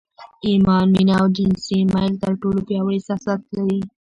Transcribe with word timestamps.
ايمان، 0.47 0.85
مينه 0.95 1.13
او 1.19 1.25
جنسي 1.37 1.79
ميل 1.93 2.13
تر 2.23 2.31
ټولو 2.41 2.59
پياوړي 2.67 2.97
احساسات 2.99 3.41
دي. 3.55 3.79